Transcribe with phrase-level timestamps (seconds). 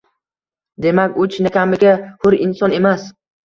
[0.85, 3.09] demak, u chinakamiga hur inson emas